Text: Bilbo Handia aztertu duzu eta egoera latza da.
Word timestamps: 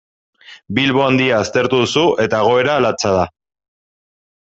Bilbo 0.79 1.03
Handia 1.09 1.35
aztertu 1.43 1.83
duzu 1.85 2.07
eta 2.27 2.43
egoera 2.49 2.83
latza 2.89 3.17
da. 3.23 3.33